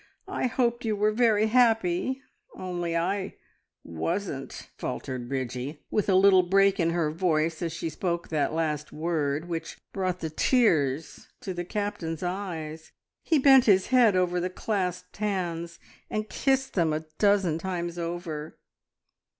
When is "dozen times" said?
17.19-17.99